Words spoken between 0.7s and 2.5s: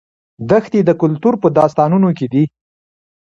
د کلتور په داستانونو کې دي.